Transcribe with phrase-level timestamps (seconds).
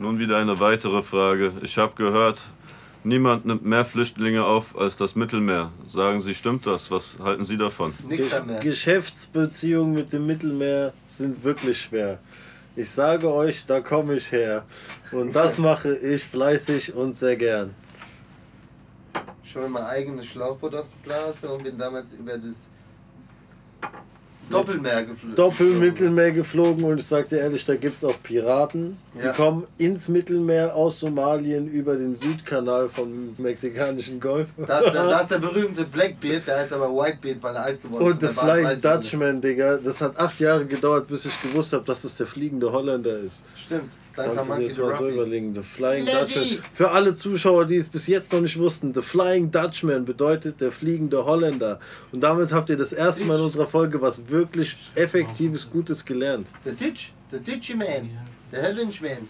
[0.00, 1.52] Nun wieder eine weitere Frage.
[1.60, 2.40] Ich habe gehört,
[3.04, 5.72] niemand nimmt mehr Flüchtlinge auf als das Mittelmeer.
[5.86, 6.90] Sagen Sie, stimmt das?
[6.90, 7.92] Was halten Sie davon?
[8.08, 8.26] Ge
[8.62, 12.18] Geschäftsbeziehungen mit dem Mittelmeer sind wirklich schwer.
[12.76, 14.64] Ich sage euch, da komme ich her.
[15.12, 17.74] Und das mache ich fleißig und sehr gern.
[19.44, 22.70] Schon mein eigenes Schlauchboot auf die Blase und bin damals über das
[24.50, 25.34] Doppelmeer geflogen.
[25.36, 28.96] Doppelmittelmeer geflogen und ich sag dir ehrlich, da gibt es auch Piraten.
[29.14, 29.32] Die Ja.
[29.32, 34.48] kommen ins Mittelmeer aus Somalien über den Südkanal vom mexikanischen Golf.
[34.58, 38.06] Das, das, das ist der berühmte Blackbeard, der heißt aber Whitebeard, weil er alt geworden
[38.06, 38.12] ist.
[38.12, 38.80] Und der Der Flying.
[38.80, 42.70] Dutchman, Digga, das hat acht Jahre gedauert, bis ich gewusst habe, dass das der fliegende
[42.72, 43.42] Holländer ist.
[43.56, 43.90] Stimmt,
[44.24, 45.54] Kannst du dir the mal so überlegen.
[45.54, 46.18] The Flying Levi!
[46.18, 46.64] Dutchman.
[46.74, 50.72] Für alle Zuschauer, die es bis jetzt noch nicht wussten, The Flying Dutchman bedeutet der
[50.72, 51.80] fliegende Holländer.
[52.12, 56.48] Und damit habt ihr das erste Mal in unserer Folge was wirklich effektives, Gutes gelernt.
[56.64, 58.10] Der Ditch, der Ditchy Man,
[58.52, 59.28] der Hellinge Man.